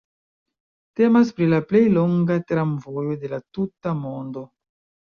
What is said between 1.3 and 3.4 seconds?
pri la plej longa tramvojo de